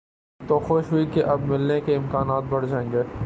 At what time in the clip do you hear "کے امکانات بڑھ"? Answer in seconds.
1.81-2.65